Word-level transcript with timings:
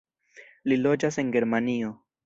Li 0.71 0.79
loĝas 0.87 1.21
en 1.25 1.33
Germanio. 1.37 1.97